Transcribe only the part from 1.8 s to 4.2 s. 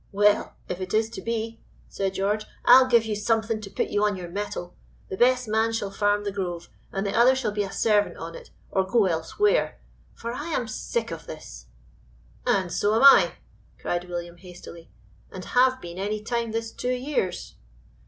said George, "I'll give you something to put you on